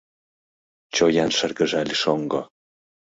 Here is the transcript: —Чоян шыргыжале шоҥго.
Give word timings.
—Чоян 0.95 1.29
шыргыжале 1.37 1.95
шоҥго. 2.01 2.41